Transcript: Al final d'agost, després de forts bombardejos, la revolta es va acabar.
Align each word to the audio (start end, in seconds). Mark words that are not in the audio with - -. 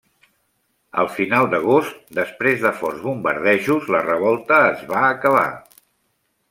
Al 1.03 1.09
final 1.17 1.49
d'agost, 1.51 1.99
després 2.21 2.65
de 2.65 2.73
forts 2.79 3.05
bombardejos, 3.09 3.93
la 3.97 4.03
revolta 4.09 4.61
es 4.75 4.85
va 4.95 5.05
acabar. 5.11 5.49